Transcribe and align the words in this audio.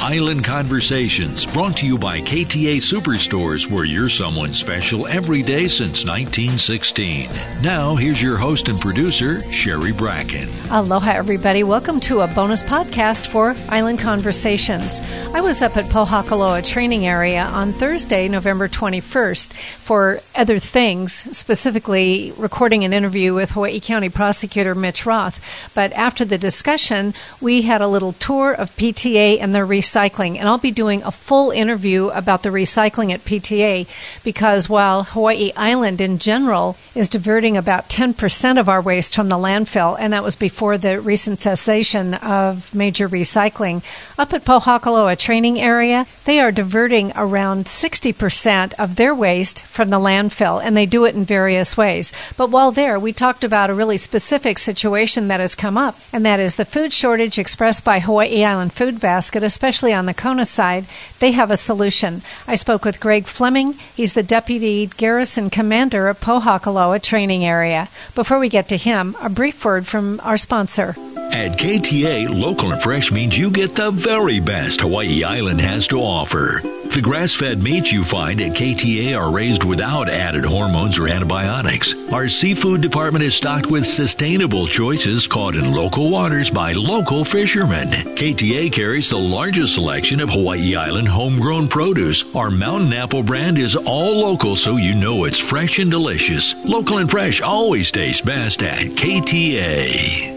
Island 0.00 0.44
Conversations 0.44 1.46
brought 1.46 1.78
to 1.78 1.86
you 1.86 1.96
by 1.96 2.20
KTA 2.20 2.76
Superstores 2.76 3.70
where 3.70 3.84
you're 3.84 4.08
someone 4.08 4.52
special 4.52 5.06
every 5.06 5.42
day 5.42 5.66
since 5.66 6.04
1916. 6.04 7.30
Now, 7.62 7.94
here's 7.94 8.20
your 8.20 8.36
host 8.36 8.68
and 8.68 8.78
producer, 8.80 9.40
Sherry 9.50 9.92
Bracken. 9.92 10.48
Aloha, 10.70 11.12
everybody. 11.12 11.62
Welcome 11.62 12.00
to 12.00 12.20
a 12.20 12.28
bonus 12.28 12.62
podcast 12.62 13.28
for 13.28 13.56
Island 13.70 13.98
Conversations. 13.98 15.00
I 15.32 15.40
was 15.40 15.62
up 15.62 15.76
at 15.76 15.86
Pohakuloa 15.86 16.66
training 16.66 17.06
area 17.06 17.42
on 17.42 17.72
Thursday, 17.72 18.28
November 18.28 18.68
21st 18.68 19.52
for 19.54 20.20
other 20.34 20.58
things, 20.58 21.12
specifically 21.36 22.32
recording 22.36 22.84
an 22.84 22.92
interview 22.92 23.32
with 23.32 23.52
Hawaii 23.52 23.80
County 23.80 24.10
Prosecutor 24.10 24.74
Mitch 24.74 25.06
Roth. 25.06 25.40
But 25.74 25.92
after 25.94 26.24
the 26.24 26.38
discussion, 26.38 27.14
we 27.40 27.62
had 27.62 27.80
a 27.80 27.88
little 27.88 28.12
tour 28.12 28.52
of 28.52 28.76
PTA 28.76 29.38
and 29.40 29.54
their 29.54 29.64
recycling. 29.84 30.38
And 30.38 30.48
I'll 30.48 30.58
be 30.58 30.70
doing 30.70 31.02
a 31.02 31.10
full 31.10 31.50
interview 31.50 32.08
about 32.08 32.42
the 32.42 32.48
recycling 32.48 33.12
at 33.12 33.24
PTA 33.24 33.86
because 34.22 34.68
while 34.68 35.04
Hawaii 35.04 35.52
Island 35.56 36.00
in 36.00 36.18
general 36.18 36.76
is 36.94 37.08
diverting 37.08 37.56
about 37.56 37.88
10% 37.88 38.58
of 38.58 38.68
our 38.68 38.80
waste 38.80 39.14
from 39.14 39.28
the 39.28 39.36
landfill, 39.36 39.96
and 39.98 40.12
that 40.12 40.24
was 40.24 40.36
before 40.36 40.78
the 40.78 41.00
recent 41.00 41.40
cessation 41.40 42.14
of 42.14 42.74
major 42.74 43.08
recycling, 43.08 43.82
up 44.18 44.32
at 44.32 44.44
Pohakuloa 44.44 45.18
training 45.18 45.60
area, 45.60 46.06
they 46.24 46.40
are 46.40 46.52
diverting 46.52 47.12
around 47.16 47.66
60% 47.66 48.72
of 48.78 48.96
their 48.96 49.14
waste 49.14 49.62
from 49.64 49.90
the 49.90 49.98
landfill, 49.98 50.62
and 50.62 50.76
they 50.76 50.86
do 50.86 51.04
it 51.04 51.14
in 51.14 51.24
various 51.24 51.76
ways. 51.76 52.12
But 52.36 52.50
while 52.50 52.72
there, 52.72 52.98
we 52.98 53.12
talked 53.12 53.44
about 53.44 53.70
a 53.70 53.74
really 53.74 53.98
specific 53.98 54.58
situation 54.58 55.28
that 55.28 55.40
has 55.40 55.54
come 55.54 55.76
up, 55.76 55.98
and 56.12 56.24
that 56.24 56.40
is 56.40 56.56
the 56.56 56.64
food 56.64 56.92
shortage 56.92 57.38
expressed 57.38 57.84
by 57.84 58.00
Hawaii 58.00 58.44
Island 58.44 58.72
Food 58.72 59.00
Basket, 59.00 59.42
especially 59.42 59.73
on 59.82 60.06
the 60.06 60.14
Kona 60.14 60.44
side. 60.44 60.86
They 61.18 61.32
have 61.32 61.50
a 61.50 61.56
solution. 61.56 62.22
I 62.46 62.54
spoke 62.54 62.84
with 62.84 63.00
Greg 63.00 63.26
Fleming. 63.26 63.72
He's 63.94 64.12
the 64.12 64.22
Deputy 64.22 64.86
Garrison 64.86 65.50
Commander 65.50 66.08
at 66.08 66.20
Pohakuloa 66.20 67.02
Training 67.02 67.44
Area. 67.44 67.88
Before 68.14 68.38
we 68.38 68.48
get 68.48 68.68
to 68.68 68.76
him, 68.76 69.16
a 69.20 69.28
brief 69.28 69.64
word 69.64 69.86
from 69.86 70.20
our 70.22 70.36
sponsor. 70.36 70.94
At 71.32 71.58
KTA, 71.58 72.28
local 72.28 72.72
and 72.72 72.82
fresh 72.82 73.10
means 73.10 73.36
you 73.36 73.50
get 73.50 73.74
the 73.74 73.90
very 73.90 74.40
best 74.40 74.82
Hawaii 74.82 75.24
Island 75.24 75.60
has 75.60 75.88
to 75.88 75.98
offer. 75.98 76.60
The 76.94 77.02
grass 77.02 77.34
fed 77.34 77.60
meats 77.60 77.90
you 77.90 78.04
find 78.04 78.40
at 78.40 78.52
KTA 78.52 79.18
are 79.18 79.32
raised 79.32 79.64
without 79.64 80.08
added 80.08 80.44
hormones 80.44 80.96
or 80.96 81.08
antibiotics. 81.08 81.92
Our 82.12 82.28
seafood 82.28 82.82
department 82.82 83.24
is 83.24 83.34
stocked 83.34 83.66
with 83.66 83.84
sustainable 83.84 84.68
choices 84.68 85.26
caught 85.26 85.56
in 85.56 85.72
local 85.72 86.08
waters 86.08 86.50
by 86.50 86.72
local 86.72 87.24
fishermen. 87.24 87.88
KTA 87.88 88.70
carries 88.70 89.10
the 89.10 89.18
largest 89.18 89.74
selection 89.74 90.20
of 90.20 90.30
Hawaii 90.30 90.76
Island 90.76 91.08
homegrown 91.08 91.66
produce. 91.66 92.32
Our 92.32 92.52
mountain 92.52 92.92
apple 92.92 93.24
brand 93.24 93.58
is 93.58 93.74
all 93.74 94.20
local 94.20 94.54
so 94.54 94.76
you 94.76 94.94
know 94.94 95.24
it's 95.24 95.40
fresh 95.40 95.80
and 95.80 95.90
delicious. 95.90 96.54
Local 96.64 96.98
and 96.98 97.10
fresh 97.10 97.40
always 97.40 97.90
tastes 97.90 98.20
best 98.20 98.62
at 98.62 98.86
KTA. 98.86 100.30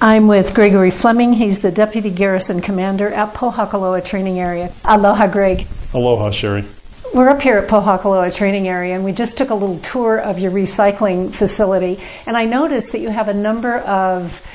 I'm 0.00 0.26
with 0.26 0.54
Gregory 0.54 0.90
Fleming. 0.90 1.34
He's 1.34 1.60
the 1.60 1.70
Deputy 1.70 2.10
Garrison 2.10 2.60
Commander 2.60 3.10
at 3.10 3.32
Pohakuloa 3.32 4.04
Training 4.04 4.40
Area. 4.40 4.72
Aloha, 4.84 5.28
Greg. 5.28 5.68
Aloha, 5.92 6.30
Sherry. 6.30 6.64
We're 7.12 7.28
up 7.28 7.42
here 7.42 7.58
at 7.58 7.68
Pohakuloa 7.68 8.32
Training 8.32 8.68
Area, 8.68 8.94
and 8.94 9.04
we 9.04 9.10
just 9.10 9.36
took 9.36 9.50
a 9.50 9.54
little 9.54 9.80
tour 9.80 10.20
of 10.20 10.38
your 10.38 10.52
recycling 10.52 11.34
facility. 11.34 11.98
And 12.26 12.36
I 12.36 12.44
noticed 12.44 12.92
that 12.92 13.00
you 13.00 13.08
have 13.08 13.26
a 13.26 13.34
number 13.34 13.78
of 13.78 14.46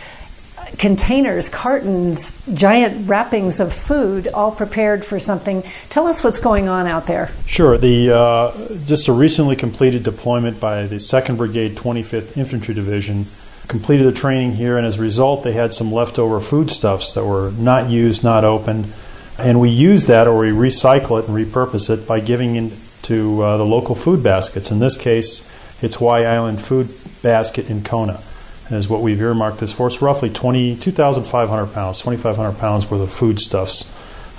containers, 0.78 1.50
cartons, 1.50 2.40
giant 2.54 3.10
wrappings 3.10 3.60
of 3.60 3.74
food, 3.74 4.28
all 4.30 4.52
prepared 4.52 5.06
for 5.06 5.20
something. 5.20 5.64
Tell 5.90 6.08
us 6.08 6.24
what's 6.24 6.40
going 6.40 6.70
on 6.70 6.88
out 6.88 7.08
there. 7.08 7.32
Sure. 7.46 7.78
The 7.78 8.16
uh, 8.16 8.76
just 8.86 9.10
a 9.10 9.14
recently 9.14 9.58
completed 9.58 10.04
deployment 10.04 10.60
by 10.60 10.86
the 10.86 11.00
Second 11.00 11.36
Brigade, 11.36 11.76
25th 11.76 12.38
Infantry 12.38 12.74
Division 12.74 13.26
completed 13.68 14.06
the 14.06 14.12
training 14.12 14.52
here, 14.54 14.78
and 14.78 14.86
as 14.86 14.98
a 14.98 15.02
result, 15.02 15.44
they 15.44 15.54
had 15.54 15.74
some 15.74 15.92
leftover 15.92 16.40
foodstuffs 16.40 17.14
that 17.14 17.26
were 17.26 17.52
not 17.52 17.90
used, 17.90 18.24
not 18.24 18.46
opened, 18.46 18.92
and 19.38 19.60
we 19.60 19.70
use 19.70 20.08
that 20.08 20.28
or 20.28 20.38
we 20.40 20.50
recycle 20.50 21.20
it 21.22 21.28
and 21.28 21.36
repurpose 21.36 21.90
it 21.90 22.08
by 22.08 22.20
giving 22.20 22.56
it 22.56 22.74
to 23.04 23.42
uh, 23.42 23.58
the 23.58 23.66
local 23.66 23.96
food 23.96 24.24
baskets. 24.24 24.72
In 24.72 24.80
this 24.80 24.98
case, 24.98 25.52
it's 25.82 25.96
Hawaii 25.96 26.26
Island 26.26 26.62
Food 26.62 26.90
Basket 27.22 27.70
in 27.70 27.84
Kona 27.84 28.22
and 28.68 28.78
is 28.78 28.90
what 28.90 29.02
we've 29.02 29.22
earmarked 29.22 29.60
this 29.60 29.72
for. 29.72 29.88
It's 29.88 30.02
roughly 30.02 30.30
20, 30.30 30.78
2,500 30.78 31.74
pounds, 31.74 32.00
2,500 32.00 32.58
pounds 32.58 32.90
worth 32.90 33.02
of 33.02 33.12
foodstuffs. 33.12 33.92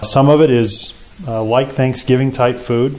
Some 0.03 0.29
of 0.29 0.41
it 0.41 0.51
is 0.51 0.93
uh, 1.27 1.43
like 1.43 1.69
Thanksgiving 1.69 2.33
type 2.33 2.56
food, 2.56 2.97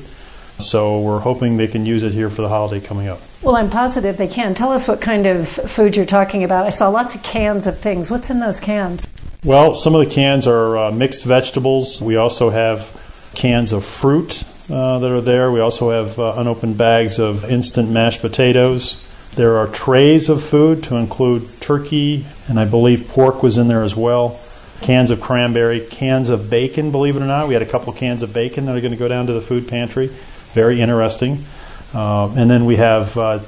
so 0.59 1.01
we're 1.01 1.19
hoping 1.19 1.57
they 1.57 1.67
can 1.67 1.85
use 1.85 2.03
it 2.03 2.13
here 2.13 2.29
for 2.29 2.41
the 2.41 2.49
holiday 2.49 2.83
coming 2.83 3.07
up. 3.07 3.19
Well, 3.43 3.55
I'm 3.55 3.69
positive 3.69 4.17
they 4.17 4.27
can. 4.27 4.55
Tell 4.55 4.71
us 4.71 4.87
what 4.87 5.01
kind 5.01 5.27
of 5.27 5.47
food 5.47 5.95
you're 5.95 6.05
talking 6.05 6.43
about. 6.43 6.65
I 6.65 6.69
saw 6.69 6.89
lots 6.89 7.13
of 7.13 7.21
cans 7.21 7.67
of 7.67 7.77
things. 7.77 8.09
What's 8.09 8.29
in 8.29 8.39
those 8.39 8.59
cans? 8.59 9.07
Well, 9.43 9.75
some 9.75 9.93
of 9.93 10.03
the 10.03 10.11
cans 10.11 10.47
are 10.47 10.77
uh, 10.77 10.91
mixed 10.91 11.23
vegetables. 11.23 12.01
We 12.01 12.15
also 12.15 12.49
have 12.49 12.91
cans 13.35 13.71
of 13.71 13.85
fruit 13.85 14.43
uh, 14.67 14.97
that 14.97 15.11
are 15.11 15.21
there. 15.21 15.51
We 15.51 15.59
also 15.59 15.91
have 15.91 16.17
uh, 16.17 16.33
unopened 16.37 16.79
bags 16.79 17.19
of 17.19 17.45
instant 17.45 17.91
mashed 17.91 18.21
potatoes. 18.21 19.03
There 19.35 19.57
are 19.57 19.67
trays 19.67 20.27
of 20.27 20.41
food 20.41 20.81
to 20.85 20.95
include 20.95 21.61
turkey, 21.61 22.25
and 22.47 22.59
I 22.59 22.65
believe 22.65 23.07
pork 23.09 23.43
was 23.43 23.59
in 23.59 23.67
there 23.67 23.83
as 23.83 23.95
well. 23.95 24.39
Cans 24.81 25.11
of 25.11 25.21
cranberry, 25.21 25.81
cans 25.81 26.31
of 26.31 26.49
bacon, 26.49 26.91
believe 26.91 27.15
it 27.15 27.21
or 27.21 27.27
not. 27.27 27.47
We 27.47 27.53
had 27.53 27.61
a 27.61 27.67
couple 27.67 27.93
cans 27.93 28.23
of 28.23 28.33
bacon 28.33 28.65
that 28.65 28.75
are 28.75 28.81
going 28.81 28.91
to 28.91 28.97
go 28.97 29.07
down 29.07 29.27
to 29.27 29.33
the 29.33 29.41
food 29.41 29.67
pantry. 29.67 30.07
Very 30.53 30.81
interesting. 30.81 31.45
Uh, 31.93 32.33
and 32.35 32.49
then 32.49 32.65
we 32.65 32.77
have 32.77 33.15
uh, 33.15 33.39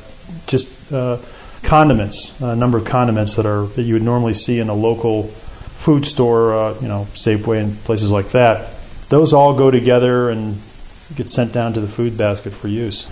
just 0.45 0.93
uh, 0.93 1.17
condiments, 1.63 2.39
a 2.41 2.55
number 2.55 2.77
of 2.77 2.85
condiments 2.85 3.35
that 3.37 3.47
are 3.47 3.65
that 3.69 3.81
you 3.81 3.95
would 3.95 4.03
normally 4.03 4.33
see 4.33 4.59
in 4.59 4.69
a 4.69 4.73
local 4.75 5.31
food 5.79 6.05
store, 6.05 6.53
uh, 6.53 6.81
you 6.81 6.89
know, 6.89 7.07
Safeway 7.13 7.61
and 7.61 7.83
places 7.85 8.11
like 8.11 8.29
that. 8.31 8.67
Those 9.07 9.31
all 9.31 9.55
go 9.55 9.71
together 9.71 10.29
and 10.29 10.59
get 11.15 11.29
sent 11.29 11.53
down 11.53 11.73
to 11.73 11.81
the 11.81 11.87
food 11.87 12.17
basket 12.17 12.51
for 12.51 12.67
use. 12.67 13.07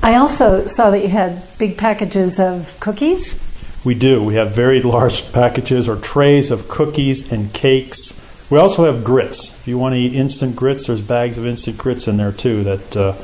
I 0.00 0.14
also 0.14 0.64
saw 0.66 0.90
that 0.90 1.02
you 1.02 1.08
had 1.08 1.42
big 1.58 1.76
packages 1.76 2.38
of 2.38 2.78
cookies. 2.78 3.44
We 3.84 3.94
do. 3.94 4.22
We 4.22 4.36
have 4.36 4.52
very 4.52 4.80
large 4.96 5.32
packages 5.32 5.88
or 5.88 5.96
trays 5.96 6.52
of 6.52 6.68
cookies 6.68 7.32
and 7.32 7.52
cakes. 7.52 8.24
We 8.48 8.58
also 8.58 8.84
have 8.90 9.02
grits. 9.02 9.58
If 9.60 9.66
you 9.66 9.76
want 9.76 9.94
to 9.94 9.98
eat 9.98 10.14
instant 10.14 10.54
grits, 10.54 10.86
there's 10.86 11.02
bags 11.02 11.36
of 11.36 11.46
instant 11.46 11.78
grits 11.78 12.06
in 12.06 12.16
there 12.16 12.32
too 12.32 12.62
that 12.62 12.96
uh, 12.96 13.16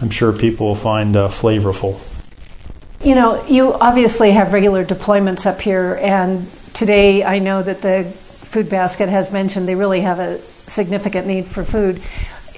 I'm 0.00 0.10
sure 0.10 0.32
people 0.32 0.68
will 0.68 0.74
find 0.74 1.14
uh, 1.16 1.28
flavorful. 1.28 2.00
You 3.04 3.14
know, 3.14 3.44
you 3.46 3.74
obviously 3.74 4.32
have 4.32 4.54
regular 4.54 4.84
deployments 4.86 5.44
up 5.44 5.60
here, 5.60 5.98
and 6.00 6.46
today 6.72 7.24
I 7.24 7.38
know 7.38 7.62
that 7.62 7.82
the 7.82 8.04
food 8.04 8.68
basket 8.68 9.08
has 9.08 9.32
mentioned 9.32 9.66
they 9.66 9.74
really 9.74 10.02
have 10.02 10.18
a 10.18 10.38
significant 10.66 11.26
need 11.26 11.46
for 11.46 11.64
food. 11.64 12.02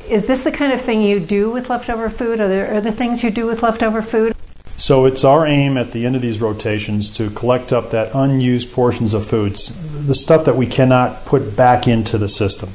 Is 0.08 0.26
this 0.26 0.44
the 0.44 0.52
kind 0.52 0.72
of 0.72 0.80
thing 0.80 1.02
you 1.02 1.20
do 1.20 1.50
with 1.50 1.70
leftover 1.70 2.10
food? 2.10 2.40
Are 2.40 2.48
there 2.48 2.74
other 2.74 2.90
things 2.90 3.22
you 3.22 3.30
do 3.30 3.46
with 3.46 3.62
leftover 3.62 4.02
food? 4.02 4.34
So 4.76 5.04
it's 5.06 5.24
our 5.24 5.46
aim 5.46 5.78
at 5.78 5.92
the 5.92 6.04
end 6.04 6.16
of 6.16 6.22
these 6.22 6.40
rotations 6.40 7.08
to 7.10 7.30
collect 7.30 7.72
up 7.72 7.90
that 7.90 8.10
unused 8.14 8.72
portions 8.72 9.14
of 9.14 9.24
foods, 9.24 9.72
the 10.06 10.14
stuff 10.14 10.44
that 10.46 10.56
we 10.56 10.66
cannot 10.66 11.24
put 11.24 11.56
back 11.56 11.86
into 11.86 12.18
the 12.18 12.28
system, 12.28 12.70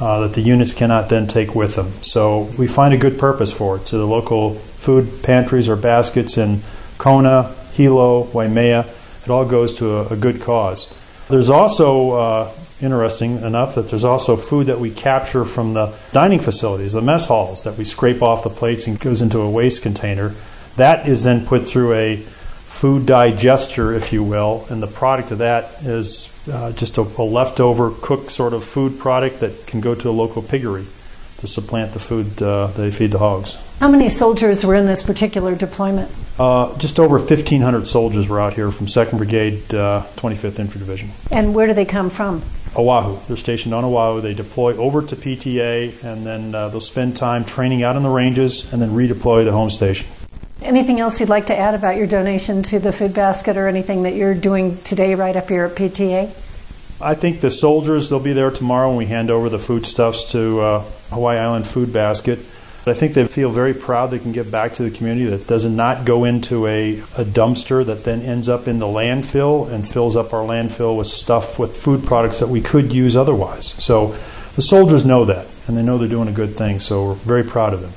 uh, 0.00 0.20
that 0.20 0.34
the 0.34 0.40
units 0.40 0.72
cannot 0.72 1.08
then 1.08 1.26
take 1.26 1.54
with 1.54 1.74
them. 1.74 1.92
So 2.02 2.50
we 2.56 2.66
find 2.66 2.94
a 2.94 2.96
good 2.96 3.18
purpose 3.18 3.52
for 3.52 3.76
it 3.76 3.86
to 3.86 3.98
the 3.98 4.06
local 4.06 4.54
food 4.54 5.22
pantries 5.22 5.68
or 5.68 5.76
baskets 5.76 6.38
in 6.38 6.62
Kona, 6.98 7.54
Hilo, 7.72 8.24
Waimea. 8.32 8.86
It 9.24 9.30
all 9.30 9.44
goes 9.46 9.72
to 9.74 9.96
a, 9.96 10.08
a 10.08 10.16
good 10.16 10.40
cause. 10.40 10.94
There's 11.28 11.50
also 11.50 12.10
uh, 12.12 12.52
interesting 12.80 13.40
enough 13.40 13.74
that 13.76 13.88
there's 13.88 14.04
also 14.04 14.36
food 14.36 14.66
that 14.66 14.78
we 14.78 14.90
capture 14.90 15.44
from 15.44 15.72
the 15.72 15.96
dining 16.12 16.40
facilities, 16.40 16.92
the 16.92 17.02
mess 17.02 17.28
halls, 17.28 17.64
that 17.64 17.78
we 17.78 17.84
scrape 17.84 18.22
off 18.22 18.42
the 18.42 18.50
plates 18.50 18.86
and 18.86 18.98
goes 18.98 19.22
into 19.22 19.40
a 19.40 19.50
waste 19.50 19.82
container. 19.82 20.34
That 20.76 21.08
is 21.08 21.24
then 21.24 21.46
put 21.46 21.66
through 21.66 21.94
a 21.94 22.16
food 22.16 23.06
digester, 23.06 23.94
if 23.94 24.12
you 24.12 24.22
will, 24.22 24.66
and 24.68 24.82
the 24.82 24.86
product 24.86 25.30
of 25.30 25.38
that 25.38 25.82
is 25.84 26.34
uh, 26.52 26.72
just 26.72 26.98
a, 26.98 27.02
a, 27.02 27.22
leftover 27.22 27.92
cooked 28.02 28.32
sort 28.32 28.52
of 28.52 28.64
food 28.64 28.98
product 28.98 29.40
that 29.40 29.66
can 29.66 29.80
go 29.80 29.94
to 29.94 30.08
a 30.08 30.10
local 30.10 30.42
piggery 30.42 30.84
to 31.38 31.46
supplant 31.46 31.92
the 31.92 32.00
food 32.00 32.42
uh, 32.42 32.66
they 32.68 32.90
feed 32.90 33.12
the 33.12 33.18
hogs. 33.18 33.56
How 33.78 33.88
many 33.88 34.08
soldiers 34.08 34.66
were 34.66 34.74
in 34.74 34.86
this 34.86 35.02
particular 35.02 35.54
deployment? 35.54 36.10
Uh, 36.38 36.76
just 36.78 36.98
over 36.98 37.18
1,500 37.18 37.86
soldiers 37.86 38.28
were 38.28 38.40
out 38.40 38.54
here 38.54 38.70
from 38.70 38.86
2nd 38.86 39.18
Brigade, 39.18 39.74
uh, 39.74 40.02
25th 40.16 40.58
Infantry 40.58 40.80
Division. 40.80 41.10
And 41.30 41.54
where 41.54 41.66
do 41.68 41.74
they 41.74 41.84
come 41.84 42.10
from? 42.10 42.42
Oahu. 42.76 43.18
They're 43.28 43.36
stationed 43.36 43.72
on 43.72 43.84
Oahu. 43.84 44.20
They 44.20 44.34
deploy 44.34 44.76
over 44.76 45.00
to 45.00 45.14
PTA, 45.14 46.02
and 46.02 46.26
then 46.26 46.52
uh, 46.52 46.68
they'll 46.70 46.80
spend 46.80 47.16
time 47.16 47.44
training 47.44 47.84
out 47.84 47.94
in 47.94 48.02
the 48.02 48.10
ranges 48.10 48.72
and 48.72 48.82
then 48.82 48.90
redeploy 48.90 49.44
to 49.44 49.52
home 49.52 49.70
station. 49.70 50.08
Anything 50.60 50.98
else 50.98 51.20
you'd 51.20 51.28
like 51.28 51.46
to 51.46 51.56
add 51.56 51.74
about 51.74 51.96
your 51.96 52.06
donation 52.08 52.64
to 52.64 52.80
the 52.80 52.92
food 52.92 53.14
basket 53.14 53.56
or 53.56 53.68
anything 53.68 54.02
that 54.02 54.14
you're 54.14 54.34
doing 54.34 54.78
today 54.78 55.14
right 55.14 55.36
up 55.36 55.48
here 55.48 55.66
at 55.66 55.76
PTA? 55.76 56.34
I 57.00 57.14
think 57.14 57.40
the 57.40 57.50
soldiers, 57.50 58.08
they'll 58.08 58.18
be 58.18 58.32
there 58.32 58.50
tomorrow 58.50 58.88
when 58.88 58.96
we 58.96 59.06
hand 59.06 59.30
over 59.30 59.48
the 59.48 59.58
foodstuffs 59.58 60.24
to 60.32 60.60
uh, 60.60 60.78
Hawaii 61.10 61.38
Island 61.38 61.66
Food 61.66 61.92
Basket. 61.92 62.40
I 62.86 62.92
think 62.92 63.14
they 63.14 63.26
feel 63.26 63.50
very 63.50 63.72
proud 63.72 64.10
they 64.10 64.18
can 64.18 64.32
give 64.32 64.50
back 64.50 64.74
to 64.74 64.82
the 64.82 64.90
community 64.90 65.24
that 65.26 65.46
does 65.46 65.66
not 65.66 66.04
go 66.04 66.24
into 66.24 66.66
a, 66.66 66.98
a 66.98 67.24
dumpster 67.24 67.84
that 67.86 68.04
then 68.04 68.20
ends 68.20 68.48
up 68.48 68.68
in 68.68 68.78
the 68.78 68.86
landfill 68.86 69.70
and 69.72 69.88
fills 69.88 70.16
up 70.16 70.34
our 70.34 70.44
landfill 70.44 70.98
with 70.98 71.06
stuff 71.06 71.58
with 71.58 71.76
food 71.76 72.04
products 72.04 72.40
that 72.40 72.48
we 72.48 72.60
could 72.60 72.92
use 72.92 73.16
otherwise. 73.16 73.74
So 73.82 74.16
the 74.54 74.62
soldiers 74.62 75.04
know 75.04 75.24
that 75.24 75.46
and 75.66 75.76
they 75.76 75.82
know 75.82 75.96
they're 75.96 76.08
doing 76.08 76.28
a 76.28 76.32
good 76.32 76.54
thing, 76.54 76.78
so 76.78 77.06
we're 77.06 77.14
very 77.14 77.44
proud 77.44 77.72
of 77.72 77.80
them. 77.80 77.92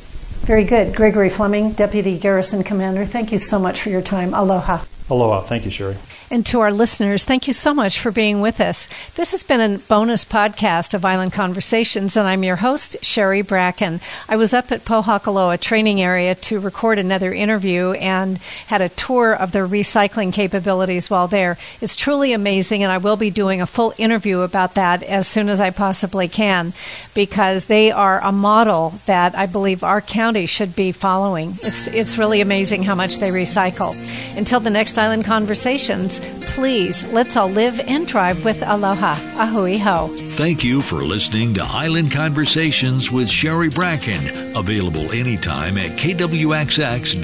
Very 0.45 0.63
good. 0.63 0.95
Gregory 0.95 1.30
Fleming, 1.30 1.74
Deputy 1.74 2.18
Garrison 2.18 2.63
Commander, 2.63 3.06
thank 3.06 3.33
you 3.33 3.38
so 3.38 3.60
much 3.60 3.81
for 3.81 3.90
your 3.90 4.01
time. 4.01 4.33
Aloha. 4.33 4.86
Aloha. 5.10 5.42
Thank 5.42 5.66
you, 5.66 5.72
Sherry. 5.72 5.98
And 6.30 6.46
to 6.48 6.60
our 6.60 6.74
listeners, 6.74 7.24
thank 7.24 7.48
you 7.48 7.54
so 7.54 7.74
much 7.74 8.02
for 8.02 8.12
being 8.12 8.42
with 8.42 8.60
us. 8.60 8.90
This 9.16 9.32
has 9.32 9.44
been 9.44 9.62
a 9.62 9.78
bonus 9.78 10.26
podcast 10.26 10.94
of 10.94 11.06
Island 11.06 11.32
Conversations, 11.32 12.18
and 12.18 12.28
I'm 12.28 12.44
your 12.44 12.58
host, 12.58 12.98
Sherry 13.02 13.42
Bracken. 13.42 14.02
I 14.28 14.36
was 14.36 14.54
up 14.54 14.70
at 14.74 14.84
Pohakuloa 14.84 15.58
training 15.58 16.02
area 16.02 16.36
to 16.36 16.60
record 16.60 17.00
another 17.00 17.32
interview 17.32 17.92
and 17.92 18.40
had 18.68 18.82
a 18.82 18.90
tour 18.90 19.34
of 19.34 19.54
their 19.54 19.66
recycling 19.66 20.34
capabilities 20.34 21.10
while 21.10 21.30
there. 21.30 21.58
It's 21.80 21.96
truly 21.96 22.34
amazing, 22.34 22.84
and 22.84 22.92
I 22.92 22.98
will 22.98 23.16
be 23.16 23.32
doing 23.32 23.62
a 23.62 23.66
full 23.66 23.94
interview 23.98 24.42
about 24.42 24.76
that 24.76 25.04
as 25.04 25.30
soon 25.30 25.48
as 25.48 25.62
I 25.62 25.70
possibly 25.70 26.28
can 26.28 26.74
because 27.14 27.68
they 27.68 27.90
are 27.90 28.20
a 28.22 28.34
model 28.34 29.00
that 29.06 29.38
I 29.38 29.46
believe 29.46 29.82
our 29.82 30.02
county 30.02 30.46
should 30.46 30.76
be 30.76 30.92
following. 30.92 31.58
It's, 31.64 31.88
it's 31.88 32.18
really 32.18 32.42
amazing 32.42 32.84
how 32.84 32.96
much 32.96 33.20
they 33.20 33.30
recycle. 33.30 33.96
Until 34.38 34.60
the 34.60 34.70
next 34.70 34.98
Island 34.98 35.24
Conversations, 35.24 36.17
please 36.48 37.04
let's 37.12 37.36
all 37.38 37.50
live 37.50 37.80
and 37.81 38.08
thrive 38.08 38.44
with 38.46 38.62
aloha. 38.64 39.16
Ahui 39.36 39.80
ho. 39.80 40.08
Thank 40.36 40.64
you 40.64 40.81
for 40.81 41.04
listening 41.04 41.54
to 41.56 41.64
Island 41.64 42.12
Conversations 42.12 43.12
with 43.12 43.30
Sherry 43.30 43.69
Bracken, 43.69 44.56
available 44.56 45.12
anytime 45.12 45.78
at 45.78 45.98
kwxx.com. 45.98 47.18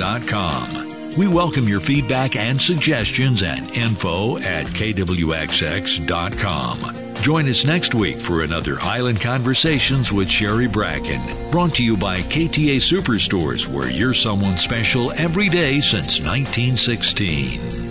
We 1.17 1.27
welcome 1.27 1.67
your 1.67 1.79
feedback 1.79 2.35
and 2.35 2.59
suggestions 2.59 3.43
at 3.43 3.77
info 3.77 4.37
at 4.39 4.65
kwxx.com. 4.65 5.93
Join 7.21 7.47
us 7.47 7.63
next 7.63 7.93
week 7.95 8.19
for 8.19 8.43
another 8.43 8.79
Island 8.81 9.21
Conversations 9.21 10.11
with 10.11 10.29
Sherry 10.29 10.67
Bracken, 10.67 11.51
brought 11.51 11.75
to 11.75 11.83
you 11.83 11.95
by 11.95 12.21
KTA 12.21 12.77
Superstores, 12.77 13.67
where 13.67 13.89
you're 13.89 14.13
someone 14.13 14.57
special 14.57 15.11
every 15.13 15.49
day 15.49 15.79
since 15.79 16.19
1916. 16.19 17.82